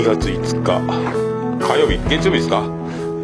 [0.00, 0.80] 2月5日。
[1.60, 2.64] 火曜日月曜日ですか。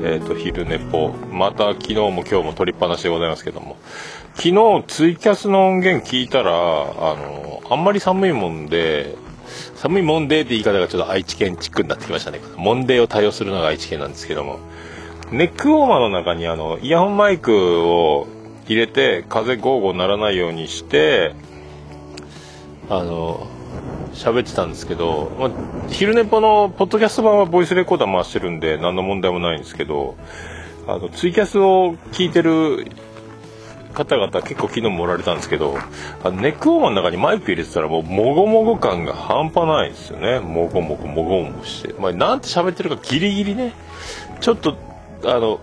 [0.04, 1.08] えっ、ー、と昼寝ぽ。
[1.32, 3.78] また昨日も今日も撮りっぱなしでございますけども。
[4.34, 9.16] 昨日ツイキャスの音源聞いたらあのあんまり寒いもんで
[9.76, 12.40] 寒いもんでって言い方がちょっと愛知県チックになってきましたね。
[12.58, 14.58] もんでを対応するのが愛知県なんですけども。
[15.32, 18.26] ネックウォーマーの中にあのイヤホンマイクを
[18.66, 21.34] 入れて風ゴーゴーならないようにして
[22.90, 23.48] あの
[24.16, 25.50] 喋ってたんですけど、まあ、
[25.88, 30.16] 昼寝ぽのポッドキャスト版はボイスレコーダー回してるんで何の問題もないんですけど
[30.88, 32.86] あのツイキャスを聞いてる
[33.92, 35.76] 方々結構昨日もおられたんですけど
[36.22, 40.38] あのネックウォーマーの中にマイク入れてたらもうもごもご感が半端ないですよね。
[40.40, 43.72] もごもごもごもごして、まあ、なんて喋ってるかギリギリね。
[44.40, 44.76] ちょっと
[45.24, 45.60] あの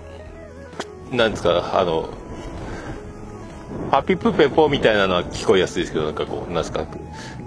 [1.11, 2.09] なんですかあの
[3.91, 6.87] パピプペポみたいなのは聞こえやすいですけどなんかこうなんですか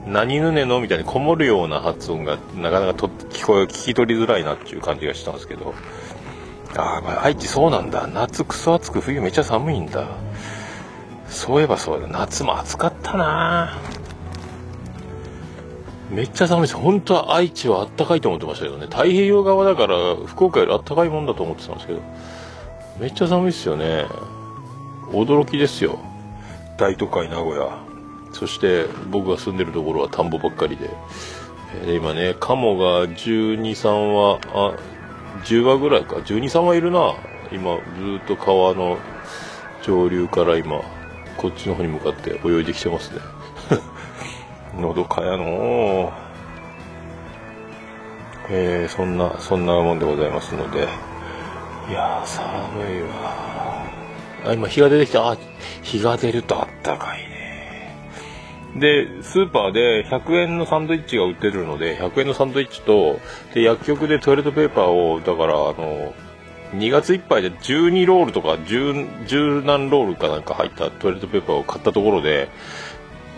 [0.06, 5.74] 何ぬねのみたいにこもるような発音がなかなかと聞こえ聞き取りづらいなっていう感じがしたんですけど。
[6.76, 8.06] ああ、まあ、愛知そうなんだ。
[8.06, 10.06] 夏クソ暑く冬めっちゃ寒いんだ。
[11.28, 12.06] そういえばそうだ。
[12.06, 13.78] 夏も暑かったな。
[16.10, 18.86] めっちゃ寒いです本当は愛知はあったかいと思ってましたけどね。
[18.86, 22.00] 太平洋側だから福岡よりあったかいもんだと思ってたんですけど。
[23.00, 24.06] めっちゃ寒いですよね。
[25.10, 25.98] 驚きですよ。
[26.78, 27.85] 大都会名古屋。
[28.32, 30.90] そして僕が住んでるところは田んぼばっかりで、
[31.82, 34.96] えー、今ねカモが123羽あ
[35.44, 36.16] 10羽ぐらいか。
[36.16, 37.14] 123羽いるな。
[37.52, 37.80] 今ず
[38.18, 38.98] っと川の
[39.82, 40.82] 上流から今
[41.36, 43.20] こっちの方に向かって泳いできてますね。
[44.80, 46.12] のどかやの
[48.48, 50.88] えー、そんなそんなもんでございますので。
[51.88, 52.40] いや寒
[52.98, 53.86] いわ
[54.44, 55.30] あ今日が出てきた。
[55.30, 55.36] あ
[55.82, 57.35] 日が出るとあったかいね。
[58.74, 63.20] で、スーパーで100円のサンドイッチが売ってるので、100円のサンドイッチと、
[63.54, 66.14] で、薬局でトイレットペーパーを、だから、あの、
[66.72, 72.48] 2月いっぱいで12ロールとか10、10何ロールかなんか入ったトイレットペーパーを買ったところで、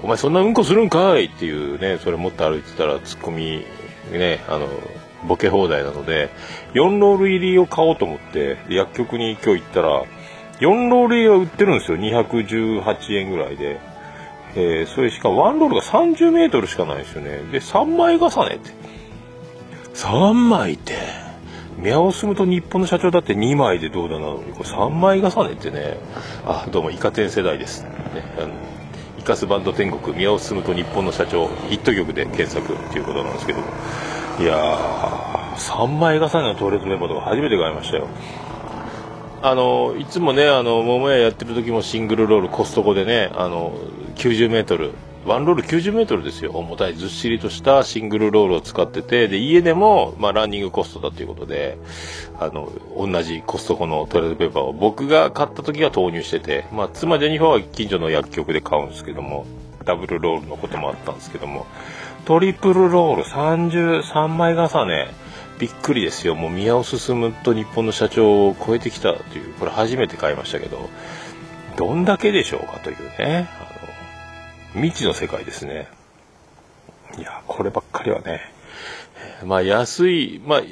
[0.02, 3.64] お前そんなうんこするんかいっていうね、それ持って歩いてたらツッコミ、
[4.10, 4.69] ね、あの、
[5.26, 6.31] ボケ放題なので、
[6.75, 10.04] 4ロール入りを買おうと思って、薬局に今日行ったら、
[10.60, 11.98] 4ロール入りは売ってるんですよ。
[11.98, 13.81] 218円ぐらいで。
[14.54, 17.38] えー、それしかもワンロールが30メートルしかないですよね。
[17.53, 18.70] で、3枚重ねって。
[19.94, 20.94] 3枚って。
[21.78, 25.98] 宮尾住と日本の社長だって2枚でどうだなのに、これ3枚重ねってね。
[26.44, 27.84] あ、どうもイカ天世代です。
[27.84, 27.91] ね、
[28.38, 28.48] あの
[29.19, 33.66] イカスバンド天国、宮尾住と日本の社長、ヒット曲で検索っていうことなんですけども。
[34.41, 38.08] いやー、3枚重ねのトイレットメーとか初めて買いましたよ。
[39.41, 43.78] あのいつもねあの桃屋やってる時もシングルロールコストコでねあの
[44.18, 44.90] 90メートル。
[45.24, 46.50] ワンロール90メートルですよ。
[46.52, 49.28] 重たいずっしりとしたシングルロールを使ってて。
[49.28, 51.78] で家でも、まあ、ランニングコストだということで
[52.38, 59.46] あの同じコストコのトイレットペーパーを僕が買った時は投入してて、まあ、妻ジェニファーは近所の薬局で買うんですけども
[59.84, 61.66] ダブルロールのこともあったんですけども。
[62.28, 65.08] トリプルロール33枚重ね。
[65.58, 66.34] びっくりですよ。
[66.34, 70.90] もう宮尾進むと日本の社長を超えてきたという、これ初めて買いましたけど、
[71.78, 73.48] どんだけでしょうかというね、
[74.80, 75.88] 未知の世界ですね。
[77.18, 78.40] いや、こればっかりはね、
[79.44, 80.62] まあ安い、まあ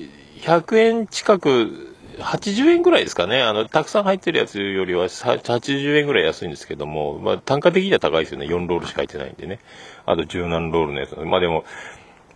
[0.41, 3.43] 100円近く、80円ぐらいですかね。
[3.43, 8.47] あの、たくさん入ってるやつよりは80円ぐらい安いんですけども、まあ単価的には高いですよね。
[8.47, 9.59] 4ロールしか入ってないんでね。
[10.07, 11.17] あと10何ロールのやつ。
[11.17, 11.65] まあでも、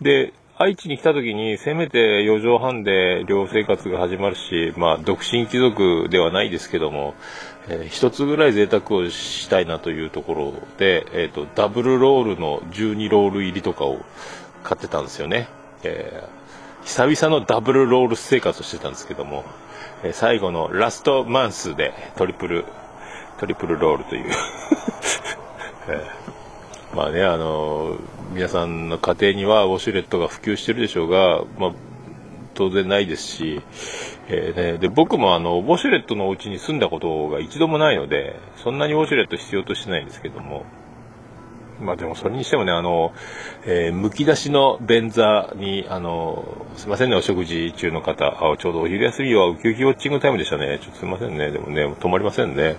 [0.01, 7.15] で、愛知に来た時にせめて4畳半で寮生活が始まるし、まあ、独身貴族ではないですけども、
[7.67, 14.03] えー、つぐらい贅沢をしたいなというところで、え、ー、と、ダブルロールの12ロール入りとかを
[14.63, 15.47] 買ってたんですよね。
[15.83, 19.45] えー、久々のダブルロール生活をしてたんですけども、
[20.03, 22.65] え最後のラストマンスでトリプル、
[23.37, 24.31] トリプルロールという
[25.89, 26.05] え
[26.95, 27.97] まあね、あの
[28.33, 31.71] 皆さんの家庭にはウォシュレットが普及してるでしょうが、まあ、
[32.53, 33.61] 当然ないですし、
[34.27, 40.65] えーね、で僕もあのウォシュレットのお家に住んだことが一度もないのでそんなにウォシュレット必要としてないんですけども
[41.81, 43.11] まあでもそれにしてもねあの、
[43.65, 50.79] えー、むき出しの便座にあのすいませんねお食事中の方あちょうどお昼休みはウキウキウォッチングタイムでしたね。
[50.81, 51.51] ちょっとすいませんね。
[51.51, 52.77] でもね止まりませんね。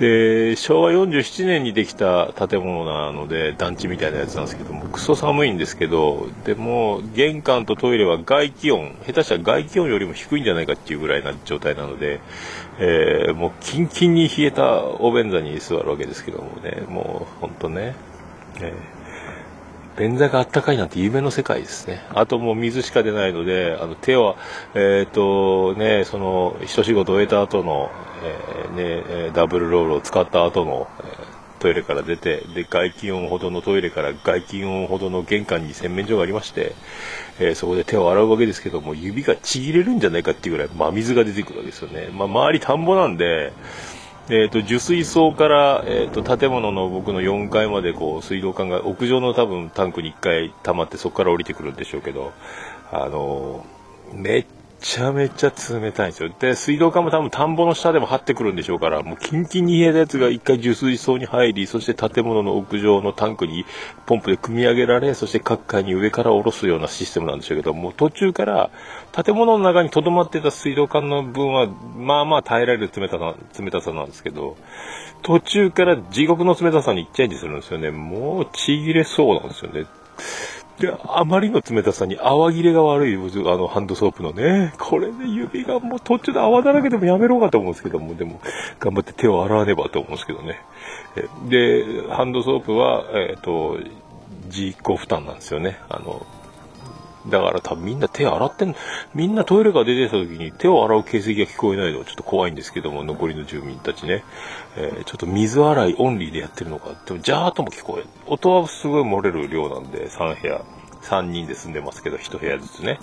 [0.00, 12.20] で昭和47年にできた建物なので団地みたいなやつなんですけどもクソ寒いんですけどでも玄関とトイレは外気温下手したら外気温よりも低いんじゃないかっていうぐらいな状態なので、
[12.78, 17.94] えー、もうキンキンに冷えたお便座に座るわけですけどもねもう本当ね、
[18.62, 19.00] えー
[19.98, 22.02] 便座があったかいなんて夢の世界ですね。
[22.14, 24.36] あともう水しか出ないので、あの手は、
[24.74, 27.90] えっ、とね、その、一仕事終えた後の、
[28.22, 36.74] えー、ね、ダブルロールを使った後の、えー、トイレから出て、で、外気温ほどのトイレから外気温ほどの玄関に洗面所がありまして、
[37.38, 42.08] えー、そこで手を洗うわけですけども、指がちぎれるんじゃないかっていうぐらい真水が出てくるわけですよね。
[42.12, 43.52] まあ、周り田んぼなんで、
[44.32, 52.32] えーと、受水槽から、えーと、建物の僕の4階までこう水道管が屋上の多分タンクに1回溜まってそこから降りてくるんでしょうけど、
[52.92, 54.46] あのー、めっ
[54.80, 56.30] ちゃめちゃ冷たいんですよ。
[56.38, 63.66] で、水道管も多分田んぼの下でも張ってくるんでしょうから、もうキンキンに冷えたやつが一回受水槽に入り、そして建物の屋上のタンクに
[64.06, 68.70] ポンプで組み上げられ、そして各階に上から下ろすようなシステムなんでしょうけど、もう途中から
[69.12, 74.56] 建物の中に留まってた水道管の分は、まあまあ耐えられる冷たさ、冷たさなんですけど、
[75.22, 77.90] 途中から地獄の冷たさにチェンジするんですよね。
[77.90, 79.84] もうちぎれそうなんですよね。
[80.80, 88.40] で、あまりの冷たさに泡切れが悪い、あの、ハンドソープのね、これで指がもう途中で泡だらけでもやめろかと思うんですけども、でも、
[88.78, 90.58] 頑張って手を洗わねばと思うんですけどね。
[91.48, 93.78] で、ハンドソープは、えっ、ー、と、
[94.46, 95.78] 自己負担なんですよね。
[95.90, 96.26] あの、
[97.28, 98.74] だから多分みんな手洗ってん、
[99.14, 104.24] みんなトイレから出てた時に手を洗う形跡が聞こえないのはちょっと怖いんですけども、残りの住民たちね。
[104.76, 106.90] えー、ちょっと水洗いオンリーでやってるのか。
[107.06, 108.06] でもジャーとも聞こえ。
[108.26, 110.62] 音はすごい漏れる量なんで、3部屋、
[111.02, 112.98] 3人で住んでますけど、1部屋ずつね。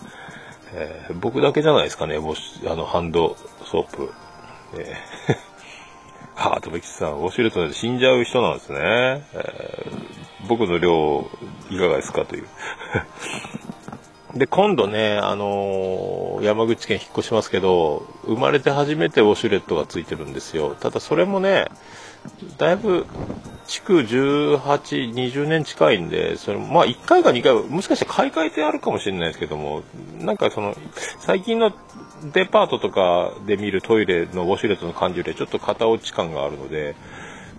[0.74, 4.12] えー、僕だけじゃないですかね、もし、あの、ハンドソープ。
[4.78, 5.38] えー
[6.38, 8.80] ハートベキさん、ウォシュレットで死んじゃう人なんですね。
[9.34, 11.28] えー、僕の量、
[11.72, 12.48] いかがですかという。
[14.38, 20.76] で、今度ね、あのー、山口県引っ越しますけど、生まれて初めてウォシュレットがついてるんですよ。
[20.80, 21.68] ただそれもね、
[22.58, 23.06] だいぶ、
[23.68, 29.84] 築18、20年近いんで、それまあ1回か2回、もしかして買い替えてあるかもしれないですけども、
[30.20, 30.76] なんかその、
[31.20, 31.72] 最近の
[32.34, 36.96] デパートとかで見るトイレのウォシュレットの感じよりちょっと型落ち感があるので、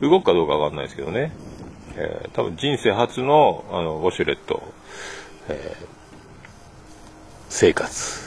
[0.01, 1.33] 動くかどうかわかんないですけどね。
[1.97, 4.63] えー、多分人生初のあのウォシュレット、
[5.49, 5.98] えー
[7.49, 8.21] 生活、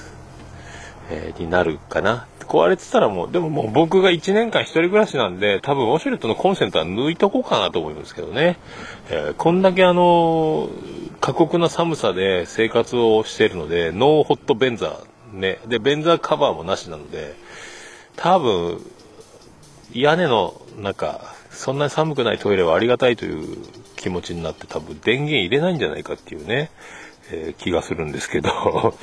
[1.09, 2.27] えー、になるかな。
[2.47, 8.57] 壊れてたらもう、でももう僕が1年間一人暮らしなんで、多分ウォシュレットのコンセントは抜いとこうかなと思いますけどね。
[9.09, 10.69] えー、こんだけあの
[11.21, 15.59] 過酷な寒さで生活をしているので、ノーホットベンザー、ね。
[15.67, 17.35] で、ベンザーカバーもなしなので、
[18.15, 18.79] 多分、
[19.93, 23.57] 屋根の中、そんなに寒くないトイレはありがたいという
[23.97, 26.71] 気持ちになって多分電源入れないんじゃないかっていうね。
[27.31, 28.49] え、気がするんですけど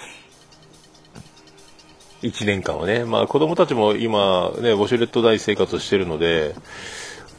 [2.23, 6.55] 1年間はね、まあ子供たちも今ね、ウォシュレット大生活してるので、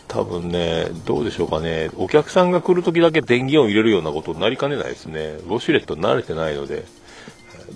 [0.07, 5.37] 多分ね、どうでしょうかね、お客さんが来るときだけ電源を入れるようなことになりかねないですね。
[5.45, 6.83] ウォシュレット慣れてないので。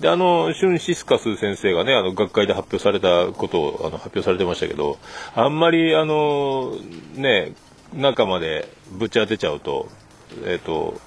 [0.00, 4.98] で、あの、シュンシスカス先生がね、あの、学会で発表されたことを、あの、発表されてましたけど、
[5.36, 6.72] あんまり、あの、
[7.14, 7.52] ね、
[7.94, 9.88] 中までぶち当てちゃうと、
[10.44, 11.00] えっ、ー、と、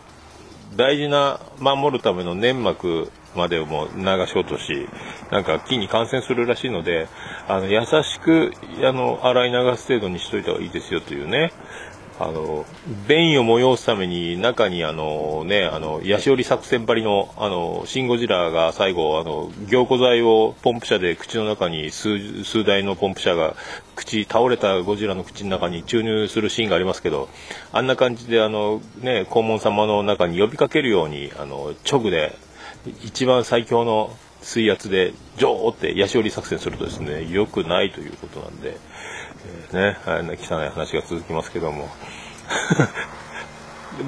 [0.76, 4.90] 大事な守るための粘膜までも流し落とし、
[5.32, 7.08] なんか菌に感染するらしいので、
[7.48, 8.52] あの、優しく、
[8.84, 11.54] あの、洗い流す程度にしといた方がいいですよというね、
[12.20, 12.66] あの、
[13.08, 23.56] 便意を催すために中にあのね、あの、ヤシオリ作戦張りの、あの、シンゴジラが最後、あの、凝固剤をポンプ車で口の中に数、数台のポンプ車が
[23.96, 27.30] 口、倒れたゴジラの口の中に注入するシーンがありますけど、
[27.72, 32.36] あんな感じであの、ね、黄門様の中に呼びかけるように、あの、直で、
[33.04, 38.78] 一番最強の水圧で、ジョーってヤシオリ作戦するとですね、良くないということなんで、
[39.74, 41.90] ね、汚い話が続きますけども。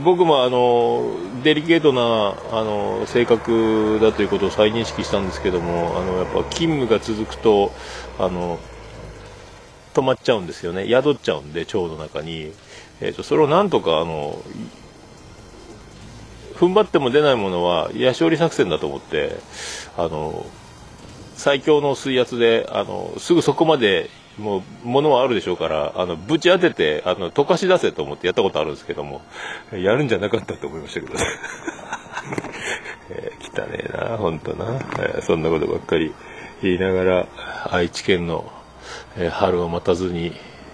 [0.04, 7.72] 僕もあのデリケートなあの性格だということを再認識したんですけどもあのやっぱ勤務が続くと
[8.20, 8.60] あの
[9.96, 10.88] 止まっちゃうんですよね。
[10.88, 12.54] 宿っちゃうんで腸の中に、
[13.01, 14.39] えーと、それをなんとかあの
[16.56, 19.38] 踏ん張っても出ないものはヤシオリ作戦だと思って
[19.98, 20.46] あの
[21.36, 29.22] 最強の水圧であのすぐそこまでもう、ものはあるでしょうから、あの、ぶち当てて、あの、溶かし出せと思ってやったことあるんですけども、
[29.74, 31.26] やるんじゃなかったと思いましたけどね。
[33.12, 34.66] えー、汚ねえな、ほんとな、
[35.00, 36.14] えー、そんなことばっかり
[36.62, 37.28] 言いながら、
[37.72, 38.52] 愛知県の、
[39.18, 40.34] えー、春を待たずに、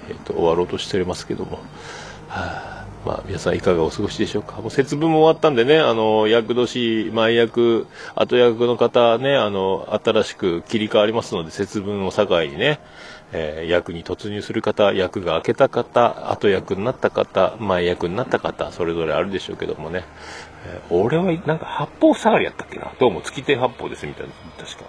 [0.10, 1.60] えっ、と、終わろうとしておりますけども、
[2.28, 4.60] はあまあ、皆さんいかがお過ごしでしょうか。
[4.62, 7.86] もう節分も終わったんでね、あの、役年、前役、
[8.16, 12.80] 後役の方ね、あの、新しく切り替わりますので、節分を境にね、
[13.34, 20.04] えー、役に突入する方、役が明けた方、後役になった方、前役になった方、それぞれあるでしょうけどもね、
[20.66, 22.92] えー、俺はなんか八方下がりやったっけな？
[23.00, 24.34] どうも月亭八方ですみたいな。
[24.64, 24.84] 確か。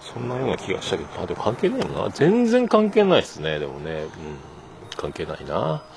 [0.00, 2.10] そんなような気がしたけど、あ、でも関係ないよな。
[2.10, 3.58] 全然関係ないですね。
[3.58, 3.92] でもね。
[3.92, 4.10] うん。
[4.96, 5.82] 関係ないな。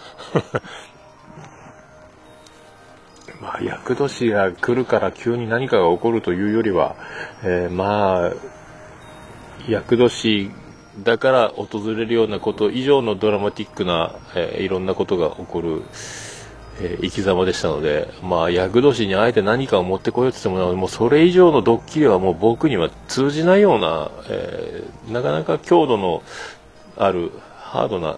[3.42, 6.96] まあ、厄年が来るから急に何かが起こるというよりは、
[7.44, 8.32] えー、まあ、
[9.68, 10.52] 厄年
[11.00, 15.84] だから訪れるようなこと以上のドラマティックな、えー、いろんなことが起こる、
[16.82, 26.24] えー、生き様でしたので、まあ、厄年にあえて何かを持ってこようとしても、もうそれ以上のドッキリはもう僕には通じないような、えー、なかなか強度の
[26.98, 28.18] あるハードな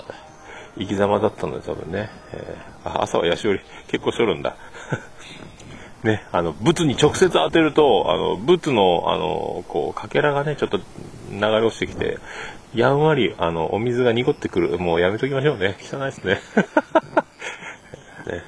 [0.78, 4.58] 生き様だったので、多分ね、えー、朝はヤシオリ結構しょるんだ。
[6.04, 10.80] ね、あの、仏に直接当てると、あの、仏の、あの、こう、かけらがね、ちょっと
[11.32, 12.18] 流れ落ちてきて、
[12.74, 14.78] やんわり、あの、お水が濁ってくる。
[14.80, 15.78] もうやめときましょうね。
[15.80, 16.42] 汚いですね。
[18.26, 18.44] ね、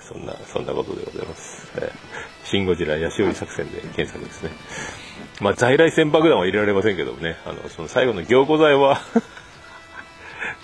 [0.00, 1.70] そんな、そんなことでございます。
[1.76, 1.92] え
[2.44, 4.50] シンゴジラヤシオリ作戦で検索ですね。
[5.40, 9.00] まあ、在来線爆弾は入れられませんけどもね、あの、その最後の凝固剤は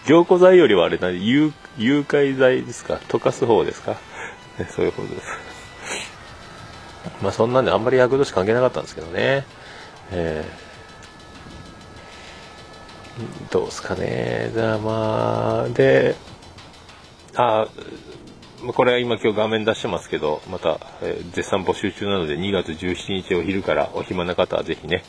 [0.07, 2.95] 凝固剤よりはあれな、誘誘拐剤ですか？
[3.09, 3.93] 溶かす方ですか、
[4.59, 5.29] ね、そういうことです。
[7.23, 9.45] まあ、そんなんであんまり役年関係なかったんですけどね。
[10.11, 10.66] えー
[13.51, 14.51] どうすかね。
[14.53, 16.15] じゃあまあ、で、
[17.35, 17.67] あ、
[18.75, 25.03] これは今今日画面出してますけど、また、えー、絶賛募集中なので2月17日お昼からお暇な方はぜひね、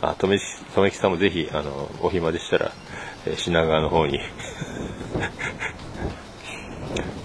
[0.00, 0.42] あ、とめき、
[0.74, 2.72] とめきさんもぜひ、あの、お暇でしたら、
[3.26, 4.20] えー、品川の方に。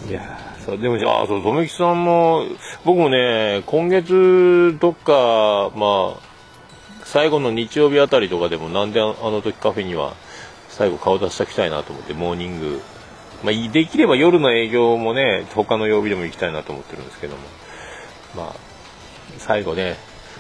[0.10, 2.46] いやそう、でも、あ、そう、とめきさんも、
[2.84, 6.35] 僕もね、今月どっか、まあ、
[7.15, 10.15] 最後の日曜日あたりとかでもなんであの時カフェには
[10.67, 12.81] 最後顔出しておきたいなと思ってモーニング、
[13.41, 17.43] まあ、できれば夜の営業もね他の曜日でも行きたいなと思ってるんですけども。
[18.36, 18.55] まあ
[19.38, 19.95] 最後ね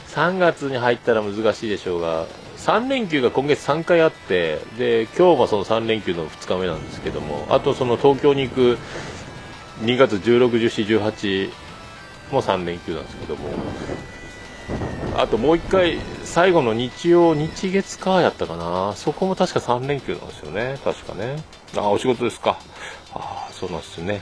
[0.09, 2.27] 3月に入ったら難しいでしょうが
[2.57, 8.77] 3連休が今月3回あってで今日もその3連休の2日目なんですけどもあとその東京に行く
[9.81, 11.51] 2月16、17、18
[12.33, 13.49] も3連休なんですけども。
[15.17, 18.93] あともう一回、最後の日曜、日月かやったかな。
[18.95, 20.77] そこも確か3連休なんですよね。
[20.83, 21.37] 確かね。
[21.77, 22.59] ああ、お仕事ですか。
[23.13, 24.21] ああそうなんですね。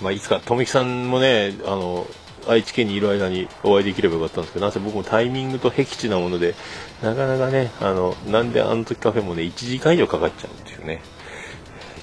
[0.00, 2.06] まあ、いつか、とめきさんもね、あの、
[2.46, 6.54] 愛知県にいる間にお会いできればよかったんですけど、なぜ僕もタイミングと僻地なもので、
[7.02, 11.00] なかなかね、あの、なんであの時カフェもね、1時間以上かかっちゃうっていうね。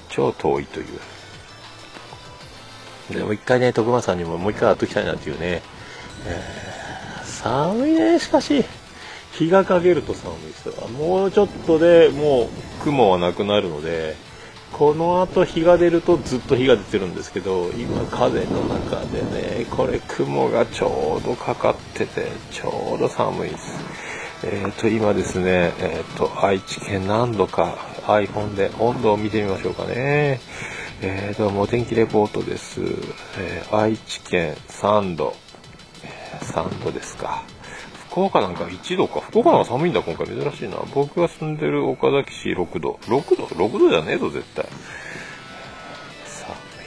[0.08, 0.86] 超遠いという。
[3.14, 5.62] でも一回ね、徳間さんにももう一回会っときたいなっていうね。
[6.26, 6.81] えー
[7.42, 8.64] 寒いね、しかし。
[9.32, 10.88] 日が陰ると寒いですよ。
[10.88, 12.48] もうちょっとでもう
[12.84, 14.14] 雲はなくなるので、
[14.72, 23.74] この後日が出るとずっと日が出てるんですけど、今風の中でね、これ雲がちょうどかかってて、ちょうど寒いです。
[24.44, 30.40] えっ、ー、と、今ですね、えっ、ー、と、愛知県何度か iPhone で温度を見てみましょうかね。
[31.00, 32.80] えー、どうもお天気レポートです。
[33.38, 35.34] えー、愛知県3度。
[36.38, 37.42] 3度ですか。
[38.10, 39.20] 福岡なんか1度か。
[39.20, 40.26] 福岡なんか寒いんだ、今回。
[40.26, 40.76] 珍しいな。
[40.94, 42.98] 僕が住んでる岡崎市6度。
[43.04, 44.66] 6度 ?6 度じゃねえぞ、絶対。
[46.26, 46.84] 寒い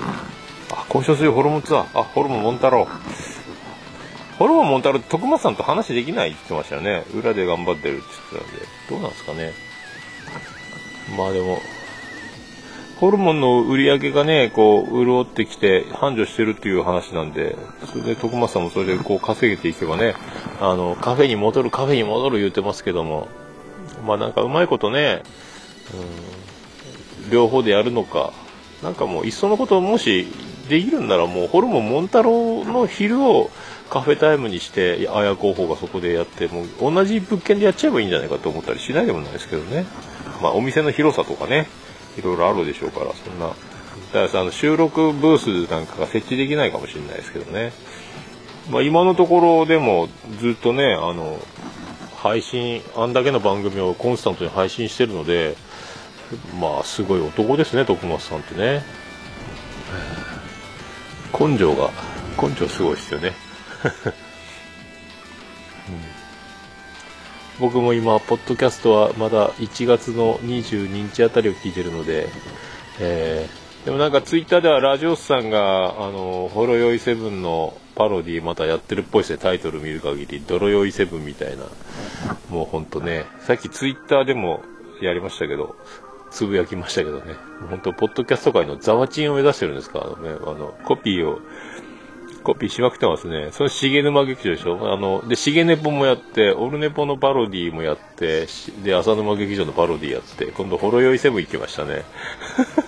[0.00, 2.00] なあ、交渉するホルモンツアー。
[2.00, 2.86] あ、ホルモンモンタロウ。
[4.38, 7.04] ホルモンモンタロウって徳松さんと話できないって言ってましたよね。
[7.14, 8.66] 裏で頑張ってるって言ってたんで。
[8.90, 9.52] どうなんですかね。
[11.18, 11.58] まあでも、
[13.00, 17.56] ホルモンの売り上げがね、こう、潤ってきて繁盛してるっていう話なんで、
[17.92, 20.14] それで徳松さんもそれでこう稼げていけばね、
[20.60, 23.28] あの、カフェに戻る、カフェに戻る言うてますけども、
[24.06, 25.22] まあなんかうまいことね、
[27.22, 28.32] うん、両方でやるのか、
[28.82, 30.26] なんかもういっそのこともし
[30.68, 33.50] できるんならもうホルモンモンタロの昼を
[33.90, 39.86] カフェタイムにして綾候補がそこでやっても同じ物件でやっちゃえばいいんじゃないかと思ったりしないでもないですけどね。
[40.42, 41.68] まあお店の広さとかね。
[42.18, 43.48] いろいろあるでしょうから、そんな。
[44.12, 47.72] だからあの収録ブースなんかが設置できないかもしれないですけどね。
[48.70, 50.08] まあ、今のところでも
[50.40, 51.38] ずっとね、あの、
[52.16, 55.56] 配信、あんだけの番組をコンスタントに配信してるので、
[56.60, 58.84] まあ、すごい男ですね、徳松さんってね。
[61.38, 61.90] 根性が、
[62.40, 63.32] 根性すごいですよね。
[67.58, 72.28] 僕も今、ポッドキャストはまだ1月の22日あたりを聞いてるので、
[73.00, 80.42] えー、でもなんかツイッターではラジオスさんが、あの、ホロヨイセブンのパロディまたやってるっぽいですね、タイトル見る限り。
[80.46, 81.64] ドロヨイセブンみたいな。
[82.50, 84.62] もうほんとね、さっきツイッターでも
[85.00, 85.76] やりましたけど、
[86.30, 87.36] つぶやきましたけどね。
[87.70, 90.00] 本当ポッドキャスト界のザワチンを目指してるんですか？
[90.00, 90.36] らね。
[90.42, 91.40] あの、コピーを、
[92.46, 93.48] コピーしまくってますね。
[93.50, 94.92] それ、重沼劇場でしょ？
[94.92, 98.46] あの、で、重ネポもやって、オルネポのパロディもやって、
[98.84, 102.04] で、浅沼劇場のパロディやって、今度、ほろ酔いセブン行きましたね。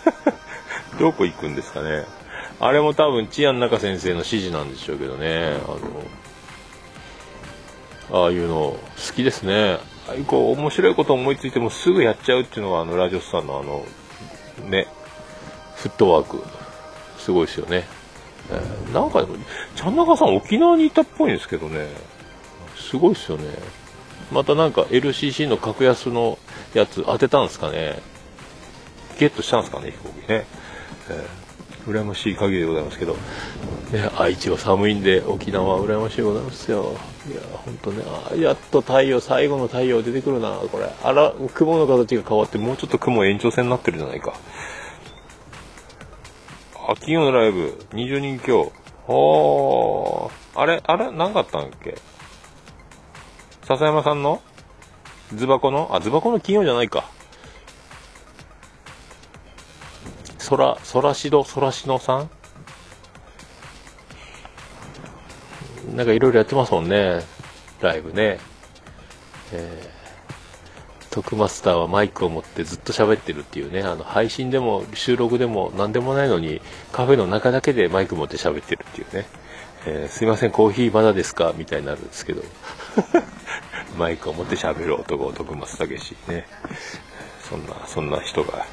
[1.01, 2.05] どこ行くんですかね？
[2.61, 5.59] あれも多分、チアン中先生の指示なんでしょうけどね。
[8.11, 8.79] あの、ああいうの好
[9.15, 9.79] きですね。
[10.09, 13.85] ああいうこう面白いこと思いついてもすぐやっちゃうっていうのがあのラジオスさんのあの
[14.71, 14.87] ね
[15.77, 16.43] フットワーク
[17.19, 17.85] すごいですよね、
[18.51, 19.27] えー、なんか
[19.77, 21.89] ちゃん中さん沖縄にいたっぽいんですけどね。
[22.77, 23.45] すごいですよね。
[24.33, 26.39] またなんか LCC の格安の
[26.75, 28.01] やつ当てたんですかね。
[29.19, 30.47] ゲットしたんですかね飛行機ね、
[31.11, 33.19] えー、羨ましい限りでございますけど、ね、
[34.17, 36.95] 愛知は寒いんで沖縄は羨ましいございますよ。
[37.29, 40.89] いや本当ねあやっと太陽最後の太陽出てくるなこれ。
[41.03, 44.35] あら雲の形が変わってもうちょっと雲延長線になってるじゃないか。
[46.91, 47.79] あ金曜のライブ。
[47.91, 48.73] 20人今日
[49.09, 50.59] おー。
[50.59, 51.13] あれあれ？
[51.13, 51.99] 何かあったんっけ？
[53.65, 54.41] 笹山さんの？
[55.35, 55.91] ズバコの？
[55.93, 57.05] あズバコの金曜じゃないか。
[60.49, 62.31] 空空しど空しのさん？
[65.95, 67.21] なんかいろいろやってますもんね。
[67.83, 68.39] ライブね。
[69.53, 69.98] えー、
[71.11, 76.61] トクマスターはマイクを持ってずっと喋ってるっていうね、あの、配信でも収録でも何でもないのに、
[76.93, 79.27] カフェの中だけでマイク持って喋ってるっていうね。
[79.87, 81.55] えー、すいません、コーヒーまだですか？
[81.57, 82.43] みたいになるんですけど。
[83.97, 86.47] マイクを持って喋る男、徳松武史ね。
[87.49, 88.67] そんな、そんな人が、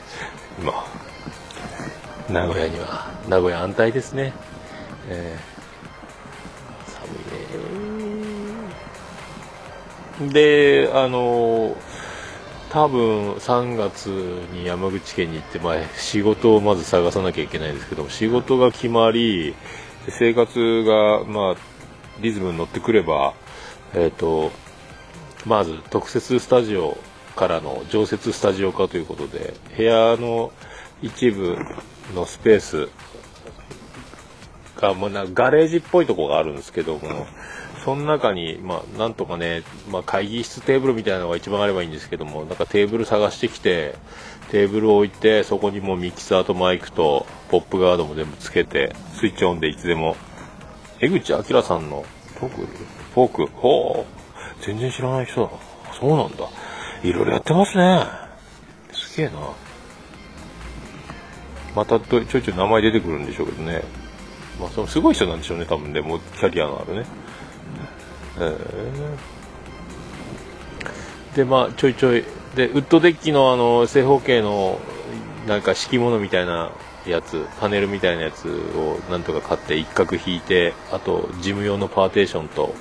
[0.60, 0.86] 今、
[2.30, 4.34] 名古屋には、名古屋安泰ですね。
[5.10, 5.56] えー
[10.22, 11.75] で、あの、
[12.75, 14.08] 多分3月
[14.51, 19.55] に山口県に行って、まあ、仕事をまず探さなきゃいけないんですけども仕事が決まり、
[20.10, 21.55] 生活が、まあ、
[22.20, 23.34] リズムに乗ってくれば、
[23.94, 24.51] え、ー、と、
[25.46, 26.98] まず特設スタジオ
[27.38, 30.51] からの常設スタジオ化ということで、部屋の
[31.01, 31.57] 一部
[32.14, 32.90] のスペース
[34.81, 37.25] が、もうなガレージっぽいとこがあるんですけども、
[37.85, 43.93] その中に、まあ、なんとかね、まあ、会議室テーブルみたいなのが一番あればいいんですけども、なんかテーブル探してきて、
[44.50, 50.17] テーブルを置いて、そこにもうミキサーとマイクとポップガードも全部つけて、スイッチオンでいつでも、
[51.00, 52.03] 江口明さんの
[52.39, 52.65] フォーク、
[53.13, 55.51] フォーク、ほう、全然知らない人だ。
[56.00, 56.50] そうなんだ。
[57.03, 58.03] いろいろやってますね。
[58.93, 59.33] すげえな。
[61.75, 63.83] またちょいちょい名前出てくるんでしょうけどね。
[64.59, 67.05] まあ、そのすごい人なんでしょうね、多分ね、もうキャリアのあるね。
[71.35, 72.24] で、まあ、ちょいちょい、
[72.55, 74.79] で、ウッドデッキのあの、正方形の、
[75.48, 76.71] なんか敷物みたいな
[77.05, 82.74] やつ、パネルみたいなやつをなんとか買って一角引いて、あと、事務用のパーテーションと、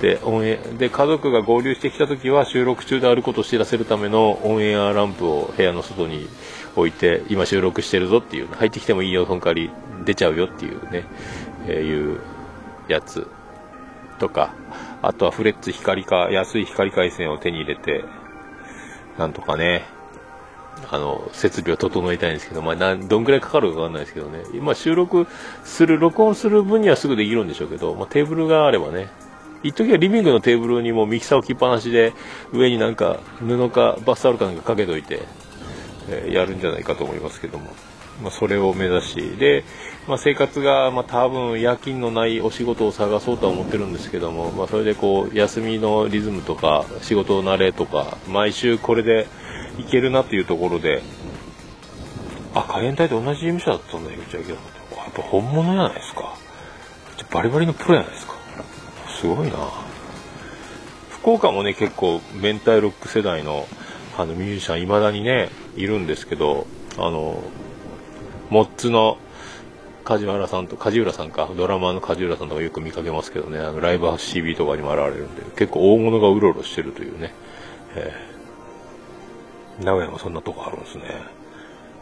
[0.00, 6.28] で、オンエで、家族が合流してきた時は収録中であることを知らせるためのオンエアランプを部屋の外に
[6.76, 9.70] 置いて、今収録してるぞっていう、入ってきてもいいよ、その代わり
[10.04, 11.04] 出ちゃうよっていうね、
[11.66, 12.20] えー、いう
[12.88, 13.26] やつ。
[14.20, 14.54] とか、
[15.02, 18.04] あとはフレッツ光か、安い光回線を手に入れて、
[19.18, 19.84] なんとかね、
[20.90, 24.44] あの、設備を整えたいんですけど、まあ、どんぐらいかかるかわかんないですけどね。
[24.54, 25.26] 今収録
[25.64, 29.08] する、録音する分にはすぐできるんでしょうけど、まあ、テーブルがあればね、
[29.62, 32.12] 一時はリビングのテーブルにもミキサー置きっぱなしで、
[32.52, 35.20] 上になんか布かバスタオルかなんかかけといて、
[36.08, 37.70] えー、やるんじゃないかと思いますけども。
[38.22, 39.64] まあ、それを目指し、で、
[40.06, 49.26] まあ、生活が、まあ、多分夜勤のないお仕事を探そうとは思ってるんですけども、まあ、それでこう、休みのリズムとか、仕事の慣れとか、毎週これで
[49.78, 51.02] いけるなっていうところで、
[52.54, 54.96] あ、海援隊と同じ事務所だったんだ、よ、ちゃいけなかった。
[54.96, 56.34] やっぱ本物じゃないですか。
[57.30, 58.34] バリバリのプロじゃないですか。
[59.20, 59.58] すごいな
[61.10, 63.68] 福岡もね、結構、明太ロック世代の、
[64.16, 67.42] あの、ミュージシャン、未だにね、いるんですけど、あの、
[68.50, 69.16] モッツの
[70.04, 77.32] 梶原さんと、梶浦さんか、ドラマーの梶浦さんとかよく見かけますけどね、あのライブハウス CB とかにも現れるんで、結構大物がうろうろしてるというね、
[77.94, 81.04] えー、名古屋もそんなとこあるんですね。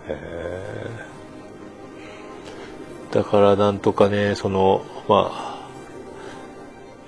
[0.09, 5.59] えー、だからなんとかね、その、まあ、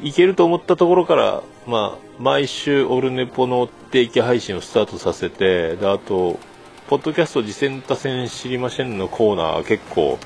[0.03, 6.39] いけると思ったところから、まあ、毎週オルネポの定期配信をスタートさせて、で、あと、
[6.91, 10.19] ポッドキャスト次戦多戦知りませんのコーナー結構、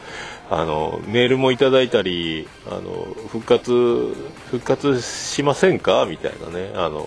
[0.48, 4.14] あの、メールもいただいたり、あの、復活、
[4.46, 6.07] 復活しませんか？
[6.09, 7.07] みたいなね、あの、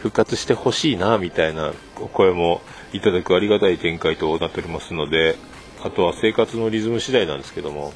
[0.00, 1.16] 復活してほしいな？
[1.16, 2.60] みたいなお声も
[2.92, 5.36] いただくありがたい展開となっておりますので
[5.82, 7.94] あとは生活のリズム次第なんですけども。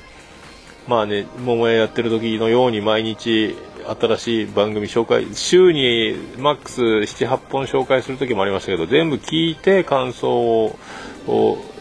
[0.89, 10.77] まあね桃屋やってる時のように毎日新しい番組紹介週にマックス78本紹介する時もありましたけど全部聞いて感想を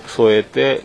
[0.07, 0.83] 添えて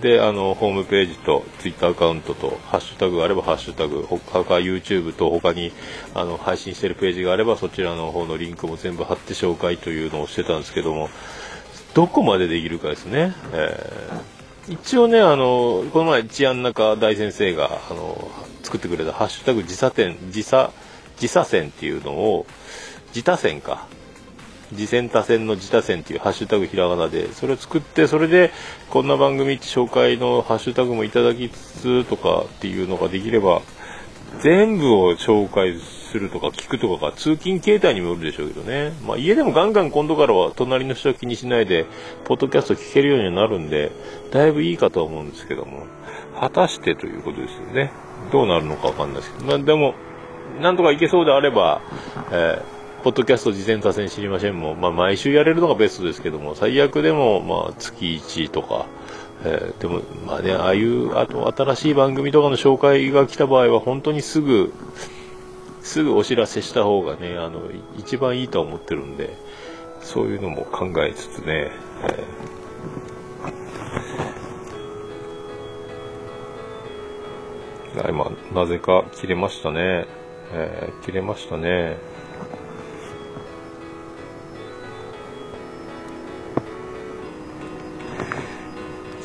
[0.00, 5.72] であのホームページとツイッターアカウントとハッシュタグがあればハッシュタグ他か YouTube と他に
[6.14, 11.08] あの配信しているページがあればそちらの方のリンクも全部貼って紹介というのをしてたんですけども
[11.94, 18.30] どこまでできるかですね、えー、一応ねあのこの前治安中大先生があの
[18.62, 20.70] 作ってくれたハッシュタグ自差点自差
[21.20, 22.46] 自差線っていうのを
[23.08, 23.86] 自他線か。
[24.74, 28.50] 次戦多戦の自他戦っていうハッシュタグひらがなでそれを作ってそれで
[28.90, 33.62] こんな番組って紹介のハッシュタグもいただきつつとかっていうのができれば
[34.42, 41.86] 全部を紹介すするとか聞くとかが通勤形態にもよるでしょうけどね、まあ、家でもガンガン今度からは隣の人は気にしないで
[42.24, 43.90] ポッドキャスト聞けるようになるんで
[44.30, 45.86] だいぶいいかとは思うんですけども。
[46.38, 47.92] 果たしてということですよね。
[48.32, 49.94] どうなるのかわかんないですけど、まあ、でも
[50.60, 51.80] なんとかいけそうであれば、
[52.30, 52.74] えー
[53.04, 58.86] ポッドキャスト事前多戦知りませんも、まあ、毎週やれるのがベストですけども、最悪でも、まあ、月1とか、
[59.44, 64.72] えー、でも、まあね、ああいう、あと、新しい番組とかの紹介が来た場合は、本当にすぐ、
[65.84, 67.60] すぐお知らせした方がね、あの、
[67.98, 69.36] 一番いいと思ってるんで、
[70.00, 71.70] そういうのも考えつつね、
[77.94, 80.06] えー、今、なぜか切れましたね。
[80.52, 81.98] えー、切れましたね。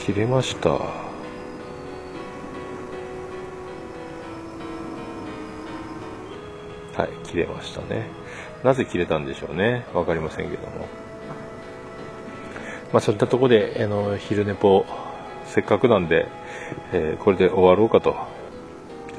[0.06, 1.09] 切れました
[7.30, 8.08] 切れましたね。
[8.63, 9.86] なぜ切れたんでしょうね。
[9.94, 10.88] 分かりませんけども。
[12.92, 14.86] まあそういったところであの昼寝ぽ
[15.46, 16.28] せっかくなんで、
[16.92, 18.15] えー、これで終わろうかと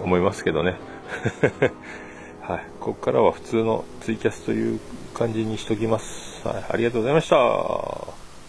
[0.03, 0.77] 思いますけどね。
[2.42, 4.81] はい、ここからは普通のツイキャスという
[5.14, 6.46] 感じにしときます。
[6.46, 8.10] はい、ありがとうございました。